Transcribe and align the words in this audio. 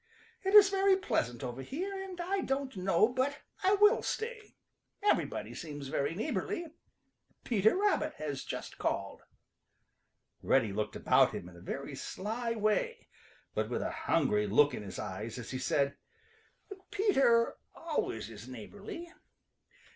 "It 0.43 0.55
is 0.55 0.69
very 0.71 0.97
pleasant 0.97 1.43
over 1.43 1.61
here, 1.61 1.93
and 2.03 2.19
I 2.19 2.39
don't 2.41 2.75
know 2.75 3.07
but 3.07 3.41
I 3.63 3.75
will 3.75 4.01
stay. 4.01 4.55
Everybody 5.03 5.53
seems 5.53 5.89
very 5.89 6.15
neighborly. 6.15 6.65
Peter 7.43 7.77
Rabbit 7.77 8.15
has 8.15 8.43
just 8.43 8.79
called." 8.79 9.21
Reddy 10.41 10.73
looked 10.73 10.95
about 10.95 11.35
him 11.35 11.47
in 11.47 11.55
a 11.55 11.61
very 11.61 11.93
sly 11.95 12.53
way 12.55 13.09
but 13.53 13.69
with 13.69 13.83
a 13.83 13.91
hungry 14.09 14.47
look 14.47 14.73
in 14.73 14.81
his 14.81 14.97
eyes 14.97 15.37
as 15.37 15.51
he 15.51 15.59
said, 15.59 15.95
"Peter 16.89 17.57
always 17.75 18.27
is 18.27 18.47
neighborly. 18.47 19.13